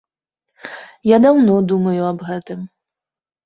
[1.15, 2.69] Я даўно думаю аб гэтым.